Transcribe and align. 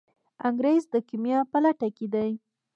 انګریز 0.47 0.83
د 0.93 0.95
کیمیا 1.09 1.39
په 1.51 1.57
لټه 1.63 1.87
کې 1.97 2.07
دی. 2.13 2.31